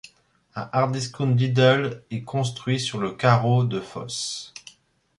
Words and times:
Un 0.55 0.67
hard-discount 0.73 1.35
Lidl 1.35 2.03
est 2.09 2.23
construit 2.23 2.79
sur 2.79 2.99
le 2.99 3.11
carreau 3.11 3.65
de 3.65 3.79
fosse. 3.79 4.51